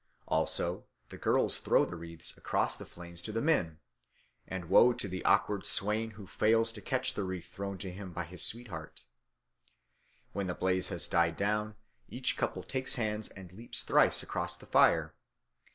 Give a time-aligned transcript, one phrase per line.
[0.27, 3.77] Also the girls throw the wreaths across the flames to the men,
[4.47, 8.23] and woe to the awkward swain who fails to catch the wreath thrown him by
[8.23, 9.03] his sweetheart.
[10.33, 11.75] When the blaze has died down,
[12.09, 15.13] each couple takes hands and leaps thrice across the fire.